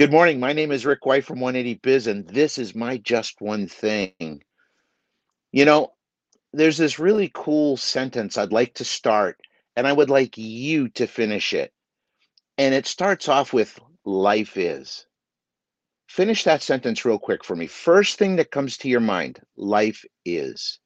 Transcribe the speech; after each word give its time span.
Good 0.00 0.12
morning. 0.12 0.40
My 0.40 0.54
name 0.54 0.72
is 0.72 0.86
Rick 0.86 1.04
White 1.04 1.26
from 1.26 1.40
180 1.40 1.78
Biz, 1.82 2.06
and 2.06 2.26
this 2.26 2.56
is 2.56 2.74
my 2.74 2.96
just 2.96 3.42
one 3.42 3.68
thing. 3.68 4.42
You 5.52 5.66
know, 5.66 5.92
there's 6.54 6.78
this 6.78 6.98
really 6.98 7.30
cool 7.34 7.76
sentence 7.76 8.38
I'd 8.38 8.50
like 8.50 8.72
to 8.76 8.84
start, 8.86 9.38
and 9.76 9.86
I 9.86 9.92
would 9.92 10.08
like 10.08 10.38
you 10.38 10.88
to 10.88 11.06
finish 11.06 11.52
it. 11.52 11.74
And 12.56 12.72
it 12.72 12.86
starts 12.86 13.28
off 13.28 13.52
with 13.52 13.78
life 14.06 14.56
is. 14.56 15.04
Finish 16.08 16.44
that 16.44 16.62
sentence 16.62 17.04
real 17.04 17.18
quick 17.18 17.44
for 17.44 17.54
me. 17.54 17.66
First 17.66 18.18
thing 18.18 18.36
that 18.36 18.50
comes 18.50 18.78
to 18.78 18.88
your 18.88 19.00
mind 19.00 19.38
life 19.58 20.02
is 20.24 20.80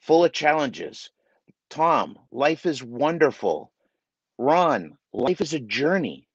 full 0.00 0.24
of 0.24 0.32
challenges. 0.32 1.10
Tom, 1.68 2.18
life 2.32 2.64
is 2.64 2.82
wonderful. 2.82 3.70
Ron, 4.38 4.96
life 5.12 5.42
is 5.42 5.52
a 5.52 5.60
journey. 5.60 6.26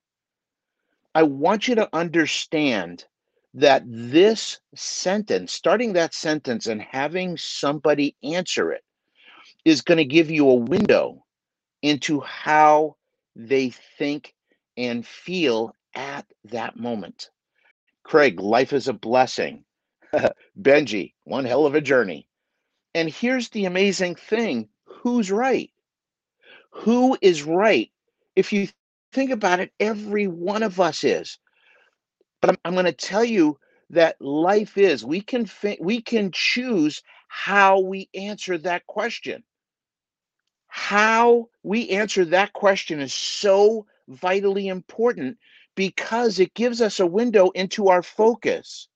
I 1.19 1.23
want 1.23 1.67
you 1.67 1.75
to 1.75 1.89
understand 1.91 3.03
that 3.53 3.83
this 3.85 4.61
sentence, 4.73 5.51
starting 5.51 5.91
that 5.91 6.13
sentence 6.13 6.65
and 6.65 6.81
having 6.81 7.35
somebody 7.35 8.15
answer 8.23 8.71
it, 8.71 8.85
is 9.65 9.81
going 9.81 9.97
to 9.97 10.05
give 10.05 10.31
you 10.31 10.49
a 10.49 10.55
window 10.55 11.25
into 11.81 12.21
how 12.21 12.95
they 13.35 13.71
think 13.97 14.33
and 14.77 15.05
feel 15.05 15.75
at 15.93 16.25
that 16.45 16.77
moment. 16.77 17.31
Craig, 18.03 18.39
life 18.39 18.71
is 18.71 18.87
a 18.87 18.93
blessing. 18.93 19.65
Benji, 20.57 21.15
one 21.25 21.43
hell 21.43 21.65
of 21.65 21.75
a 21.75 21.81
journey. 21.81 22.29
And 22.95 23.09
here's 23.09 23.49
the 23.49 23.65
amazing 23.65 24.15
thing 24.15 24.69
who's 24.85 25.31
right? 25.31 25.69
Who 26.71 27.17
is 27.21 27.43
right? 27.43 27.91
If 28.37 28.53
you 28.53 28.69
think 29.13 29.31
about 29.31 29.59
it, 29.59 29.71
every 29.79 30.27
one 30.27 30.63
of 30.63 30.79
us 30.79 31.03
is. 31.03 31.39
But 32.41 32.51
I'm, 32.51 32.57
I'm 32.65 32.73
going 32.73 32.85
to 32.85 32.91
tell 32.93 33.25
you 33.25 33.59
that 33.91 34.21
life 34.21 34.77
is. 34.77 35.05
We 35.05 35.21
can 35.21 35.45
fi- 35.45 35.79
we 35.81 36.01
can 36.01 36.31
choose 36.33 37.01
how 37.27 37.79
we 37.79 38.09
answer 38.13 38.57
that 38.59 38.85
question. 38.87 39.43
How 40.67 41.49
we 41.63 41.89
answer 41.89 42.25
that 42.25 42.53
question 42.53 42.99
is 42.99 43.13
so 43.13 43.85
vitally 44.07 44.67
important 44.67 45.37
because 45.75 46.39
it 46.39 46.53
gives 46.53 46.81
us 46.81 46.99
a 46.99 47.07
window 47.07 47.49
into 47.51 47.89
our 47.89 48.03
focus. 48.03 48.87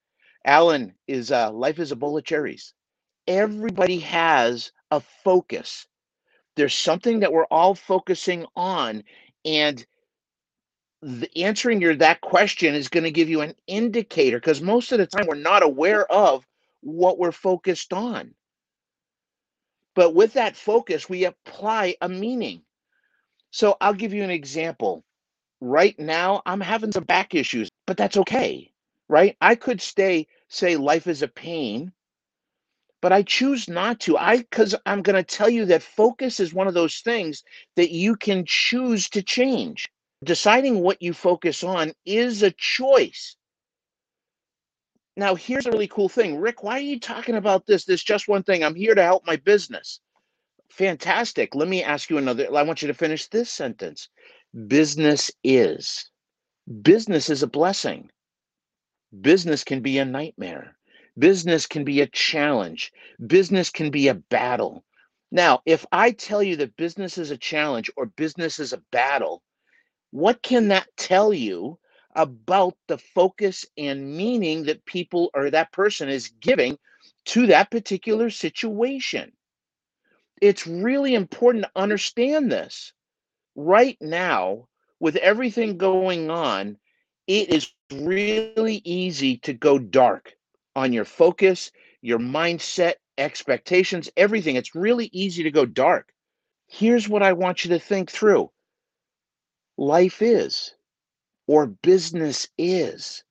Alan 0.45 0.93
is 1.07 1.31
uh, 1.31 1.51
life 1.51 1.79
is 1.79 1.91
a 1.91 1.95
bowl 1.95 2.17
of 2.17 2.25
cherries. 2.25 2.73
Everybody 3.27 3.99
has 3.99 4.71
a 4.91 4.99
focus. 5.01 5.87
There's 6.55 6.75
something 6.75 7.21
that 7.21 7.33
we're 7.33 7.45
all 7.45 7.75
focusing 7.75 8.45
on, 8.55 9.03
and 9.45 9.85
answering 11.35 11.81
your 11.81 11.95
that 11.95 12.21
question 12.21 12.75
is 12.75 12.87
going 12.87 13.03
to 13.03 13.11
give 13.11 13.29
you 13.29 13.41
an 13.41 13.55
indicator 13.67 14.37
because 14.37 14.61
most 14.61 14.91
of 14.91 14.99
the 14.99 15.07
time 15.07 15.27
we're 15.27 15.35
not 15.35 15.63
aware 15.63 16.09
of 16.11 16.45
what 16.81 17.17
we're 17.17 17.31
focused 17.31 17.93
on. 17.93 18.33
But 19.95 20.15
with 20.15 20.33
that 20.33 20.55
focus, 20.55 21.09
we 21.09 21.25
apply 21.25 21.95
a 22.01 22.09
meaning. 22.09 22.63
So 23.51 23.77
I'll 23.79 23.93
give 23.93 24.13
you 24.13 24.23
an 24.23 24.31
example. 24.31 25.03
Right 25.61 25.97
now, 25.99 26.41
I'm 26.45 26.61
having 26.61 26.91
some 26.91 27.03
back 27.03 27.35
issues, 27.35 27.69
but 27.85 27.95
that's 27.95 28.17
okay, 28.17 28.71
right? 29.07 29.37
I 29.39 29.55
could 29.55 29.81
stay, 29.81 30.27
say, 30.49 30.75
life 30.75 31.07
is 31.07 31.21
a 31.21 31.27
pain, 31.27 31.93
but 33.01 33.13
I 33.13 33.21
choose 33.21 33.69
not 33.69 33.99
to. 34.01 34.17
I, 34.17 34.37
because 34.37 34.75
I'm 34.85 35.01
going 35.01 35.15
to 35.15 35.23
tell 35.23 35.49
you 35.49 35.65
that 35.65 35.83
focus 35.83 36.39
is 36.39 36.53
one 36.53 36.67
of 36.67 36.73
those 36.73 36.99
things 36.99 37.43
that 37.75 37.91
you 37.91 38.15
can 38.15 38.43
choose 38.45 39.09
to 39.09 39.21
change 39.21 39.89
deciding 40.23 40.79
what 40.79 41.01
you 41.01 41.13
focus 41.13 41.63
on 41.63 41.93
is 42.05 42.43
a 42.43 42.51
choice. 42.51 43.35
Now, 45.15 45.35
here's 45.35 45.65
a 45.65 45.71
really 45.71 45.87
cool 45.87 46.09
thing. 46.09 46.37
Rick, 46.37 46.63
why 46.63 46.73
are 46.73 46.81
you 46.81 46.99
talking 46.99 47.35
about 47.35 47.65
this? 47.67 47.85
This 47.85 48.03
just 48.03 48.27
one 48.27 48.43
thing. 48.43 48.63
I'm 48.63 48.75
here 48.75 48.95
to 48.95 49.03
help 49.03 49.25
my 49.27 49.35
business. 49.35 49.99
Fantastic. 50.71 51.53
Let 51.53 51.67
me 51.67 51.83
ask 51.83 52.09
you 52.09 52.17
another. 52.17 52.47
I 52.55 52.63
want 52.63 52.81
you 52.81 52.87
to 52.87 52.95
finish 52.95 53.27
this 53.27 53.51
sentence. 53.51 54.09
Business 54.67 55.29
is. 55.43 56.09
Business 56.81 57.29
is 57.29 57.43
a 57.43 57.47
blessing. 57.47 58.09
Business 59.21 59.63
can 59.63 59.81
be 59.81 59.99
a 59.99 60.05
nightmare. 60.05 60.75
Business 61.19 61.67
can 61.67 61.83
be 61.83 62.01
a 62.01 62.07
challenge. 62.07 62.91
Business 63.27 63.69
can 63.69 63.91
be 63.91 64.07
a 64.07 64.15
battle. 64.15 64.83
Now, 65.31 65.61
if 65.65 65.85
I 65.91 66.11
tell 66.11 66.41
you 66.41 66.55
that 66.57 66.75
business 66.75 67.19
is 67.19 67.29
a 67.29 67.37
challenge 67.37 67.91
or 67.95 68.07
business 68.07 68.59
is 68.59 68.73
a 68.73 68.81
battle, 68.91 69.43
what 70.13 70.43
can 70.43 70.67
that 70.67 70.87
tell 70.95 71.33
you 71.33 71.79
about 72.15 72.75
the 72.87 72.99
focus 72.99 73.65
and 73.79 74.15
meaning 74.15 74.65
that 74.65 74.85
people 74.85 75.31
or 75.33 75.49
that 75.49 75.71
person 75.71 76.07
is 76.07 76.31
giving 76.39 76.77
to 77.25 77.47
that 77.47 77.71
particular 77.71 78.29
situation? 78.29 79.31
It's 80.39 80.67
really 80.67 81.15
important 81.15 81.63
to 81.63 81.71
understand 81.75 82.51
this. 82.51 82.93
Right 83.55 83.97
now, 84.01 84.67
with 84.99 85.15
everything 85.15 85.79
going 85.79 86.29
on, 86.29 86.77
it 87.25 87.49
is 87.49 87.71
really 87.91 88.83
easy 88.85 89.37
to 89.37 89.53
go 89.53 89.79
dark 89.79 90.35
on 90.75 90.93
your 90.93 91.05
focus, 91.05 91.71
your 92.03 92.19
mindset, 92.19 92.93
expectations, 93.17 94.11
everything. 94.15 94.57
It's 94.57 94.75
really 94.75 95.09
easy 95.11 95.41
to 95.41 95.49
go 95.49 95.65
dark. 95.65 96.13
Here's 96.67 97.09
what 97.09 97.23
I 97.23 97.33
want 97.33 97.65
you 97.65 97.69
to 97.71 97.79
think 97.79 98.11
through 98.11 98.51
life 99.77 100.21
is 100.21 100.75
or 101.47 101.67
business 101.67 102.47
is. 102.57 103.23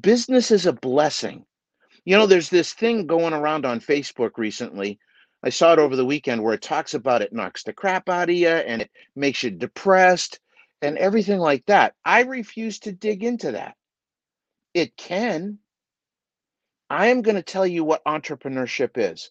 Business 0.00 0.50
is 0.50 0.66
a 0.66 0.72
blessing. 0.72 1.44
You 2.04 2.16
know, 2.16 2.26
there's 2.26 2.50
this 2.50 2.72
thing 2.72 3.06
going 3.06 3.32
around 3.32 3.66
on 3.66 3.80
Facebook 3.80 4.32
recently. 4.36 4.98
I 5.42 5.50
saw 5.50 5.72
it 5.72 5.78
over 5.78 5.96
the 5.96 6.04
weekend 6.04 6.42
where 6.42 6.54
it 6.54 6.62
talks 6.62 6.94
about 6.94 7.22
it 7.22 7.32
knocks 7.32 7.62
the 7.62 7.72
crap 7.72 8.08
out 8.08 8.30
of 8.30 8.34
you 8.34 8.48
and 8.48 8.82
it 8.82 8.90
makes 9.14 9.42
you 9.42 9.50
depressed 9.50 10.40
and 10.82 10.98
everything 10.98 11.38
like 11.38 11.64
that. 11.66 11.94
I 12.04 12.22
refuse 12.22 12.78
to 12.80 12.92
dig 12.92 13.24
into 13.24 13.52
that. 13.52 13.76
It 14.74 14.96
can. 14.96 15.58
I 16.90 17.08
am 17.08 17.22
going 17.22 17.36
to 17.36 17.42
tell 17.42 17.66
you 17.66 17.84
what 17.84 18.04
entrepreneurship 18.04 18.90
is. 18.96 19.30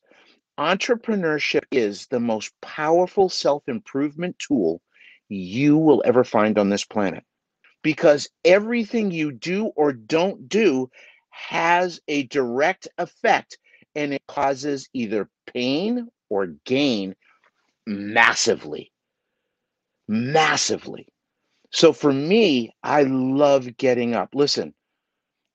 Entrepreneurship 0.60 1.64
is 1.72 2.08
the 2.08 2.20
most 2.20 2.52
powerful 2.62 3.30
self 3.30 3.68
improvement 3.68 4.38
tool 4.40 4.82
you 5.30 5.78
will 5.78 6.04
ever 6.06 6.24
find 6.24 6.58
on 6.58 6.70
this 6.70 6.86
planet. 6.86 7.24
Because 7.84 8.30
everything 8.44 9.12
you 9.12 9.32
do 9.32 9.66
or 9.76 9.94
don't 9.94 10.50
do 10.50 10.90
has 11.30 12.00
a 12.08 12.24
direct 12.24 12.88
effect 12.98 13.58
and 13.94 14.14
it 14.14 14.24
causes 14.28 14.90
either 14.94 15.30
pain 15.54 16.08
or 16.30 16.48
gain 16.66 17.16
massively. 17.86 18.92
Massively. 20.08 21.08
So 21.72 21.94
for 21.94 22.12
me, 22.12 22.72
I 22.84 23.04
love 23.04 23.78
getting 23.78 24.16
up. 24.16 24.30
Listen, 24.34 24.74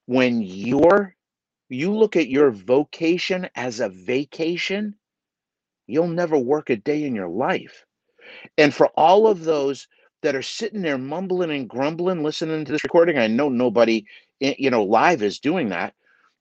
when 0.05 0.41
you're 0.41 1.15
you 1.69 1.95
look 1.95 2.17
at 2.17 2.27
your 2.29 2.51
vocation 2.51 3.49
as 3.55 3.79
a 3.79 3.89
vacation, 3.89 4.95
you'll 5.87 6.07
never 6.07 6.37
work 6.37 6.69
a 6.69 6.75
day 6.75 7.03
in 7.05 7.15
your 7.15 7.29
life. 7.29 7.85
And 8.57 8.73
for 8.73 8.87
all 8.89 9.27
of 9.27 9.43
those 9.43 9.87
that 10.23 10.35
are 10.35 10.41
sitting 10.41 10.81
there 10.81 10.97
mumbling 10.97 11.51
and 11.51 11.69
grumbling, 11.69 12.23
listening 12.23 12.65
to 12.65 12.71
this 12.71 12.83
recording, 12.83 13.17
I 13.17 13.27
know 13.27 13.49
nobody, 13.49 14.05
eh, 14.41 14.55
you 14.57 14.69
know, 14.69 14.83
live 14.83 15.23
is 15.23 15.39
doing 15.39 15.69
that. 15.69 15.93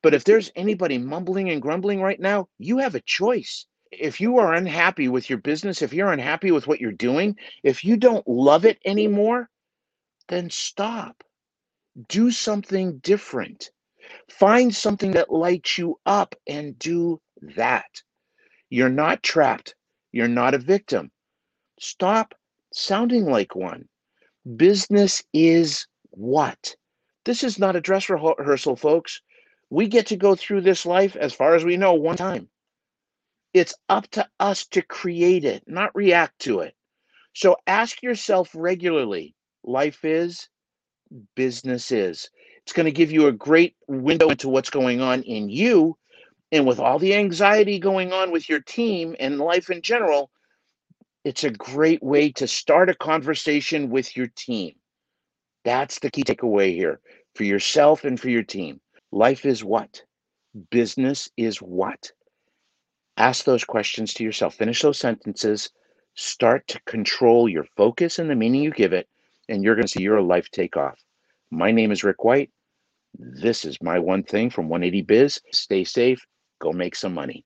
But 0.03 0.15
if 0.15 0.25
there's 0.25 0.51
anybody 0.57 0.99
mumbling 0.99 1.51
and 1.51 1.63
grumbling 1.63 2.01
right 2.01 2.21
now, 2.21 2.49
you 2.59 2.79
have 2.79 2.95
a 2.95 3.01
choice. 3.03 3.67
If 3.91 4.21
you 4.21 4.39
are 4.39 4.55
unhappy 4.55 5.09
with 5.09 5.29
your 5.29 5.39
business, 5.39 5.83
if 5.83 5.93
you're 5.93 6.13
unhappy 6.13 6.53
with 6.53 6.67
what 6.67 6.81
you're 6.81 6.93
doing, 6.93 7.37
if 7.63 7.85
you 7.85 7.97
don't 7.97 8.27
love 8.29 8.65
it 8.65 8.79
anymore, 8.85 9.49
then 10.29 10.49
stop. 10.51 11.23
Do 12.09 12.31
something 12.31 12.99
different. 12.99 13.71
Find 14.31 14.75
something 14.75 15.13
that 15.13 15.33
lights 15.33 15.77
you 15.79 15.99
up 16.07 16.35
and 16.47 16.79
do 16.79 17.21
that. 17.57 18.03
You're 18.71 18.89
not 18.89 19.23
trapped. 19.23 19.75
You're 20.13 20.29
not 20.29 20.55
a 20.55 20.59
victim. 20.59 21.11
Stop 21.81 22.35
sounding 22.75 23.25
like 23.25 23.57
one. 23.57 23.89
Business 24.57 25.23
is 25.33 25.87
what? 26.11 26.77
This 27.25 27.43
is 27.43 27.59
not 27.59 27.75
a 27.75 27.81
dress 27.81 28.11
rehearsal, 28.11 28.77
folks. 28.77 29.23
We 29.71 29.89
get 29.89 30.07
to 30.09 30.17
go 30.17 30.35
through 30.35 30.61
this 30.61 30.85
life, 30.85 31.17
as 31.17 31.33
far 31.33 31.55
as 31.55 31.65
we 31.65 31.79
know, 31.79 31.95
one 31.95 32.19
time. 32.19 32.49
It's 33.55 33.75
up 33.89 34.09
to 34.09 34.29
us 34.39 34.67
to 34.67 34.83
create 34.83 35.45
it, 35.45 35.65
not 35.67 35.91
react 35.95 36.39
to 36.41 36.61
it. 36.61 36.75
So 37.35 37.57
ask 37.67 38.03
yourself 38.03 38.51
regularly 38.55 39.35
life 39.65 40.05
is, 40.05 40.49
business 41.35 41.91
is. 41.91 42.29
It's 42.63 42.75
going 42.75 42.87
to 42.87 42.93
give 42.93 43.11
you 43.11 43.27
a 43.27 43.33
great 43.33 43.75
window 43.89 44.29
into 44.29 44.51
what's 44.51 44.71
going 44.71 45.01
on 45.01 45.23
in 45.23 45.49
you. 45.49 45.97
And 46.53 46.67
with 46.67 46.79
all 46.79 46.99
the 46.99 47.15
anxiety 47.15 47.79
going 47.79 48.13
on 48.13 48.33
with 48.33 48.49
your 48.51 48.61
team 48.61 49.17
and 49.19 49.39
life 49.39 49.71
in 49.71 49.81
general, 49.81 50.31
it's 51.25 51.45
a 51.45 51.51
great 51.51 52.03
way 52.03 52.33
to 52.33 52.47
start 52.47 52.89
a 52.89 52.95
conversation 52.95 53.91
with 53.91 54.17
your 54.17 54.29
team. 54.37 54.75
That's 55.65 55.99
the 55.99 56.11
key 56.11 56.25
takeaway 56.25 56.75
here. 56.75 57.01
for 57.35 57.45
yourself 57.45 58.05
and 58.05 58.19
for 58.19 58.29
your 58.29 58.43
team. 58.43 58.81
Life 59.13 59.47
is 59.47 59.63
what? 59.63 60.03
Business 60.71 61.31
is 61.37 61.59
what? 61.59 62.11
Ask 63.17 63.45
those 63.45 63.65
questions 63.65 64.15
to 64.15 64.25
yourself. 64.25 64.55
Finish 64.57 64.83
those 64.83 64.99
sentences. 64.99 65.71
Start 66.17 66.67
to 66.69 66.81
control 66.87 67.49
your 67.49 67.65
focus 67.77 68.19
and 68.19 68.29
the 68.29 68.35
meaning 68.35 68.63
you 68.63 68.73
give 68.73 68.93
it, 68.93 69.09
and 69.49 69.63
you're 69.63 69.77
going 69.77 69.87
to 69.87 69.93
see 69.93 70.03
your 70.03 70.21
life 70.23 70.51
take 70.51 70.77
off. 70.77 70.99
My 71.51 71.71
name 71.71 71.93
is 71.93 72.03
Rick 72.03 72.25
White. 72.25 72.51
This 73.15 73.65
is 73.65 73.79
my 73.83 73.99
one 73.99 74.25
thing 74.25 74.51
from 74.51 74.69
180 74.69 75.03
Biz. 75.03 75.41
Stay 75.53 75.85
safe, 75.85 76.25
go 76.61 76.73
make 76.73 76.97
some 76.97 77.15
money. 77.15 77.45